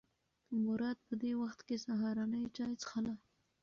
مراد 0.65 0.97
په 1.07 1.13
دې 1.21 1.31
وخت 1.41 1.59
کې 1.67 1.75
سهارنۍ 1.85 2.43
چای 2.55 2.73
څښله. 2.81 3.13